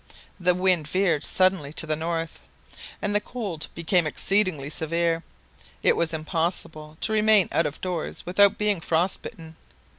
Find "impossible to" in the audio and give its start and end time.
6.11-7.13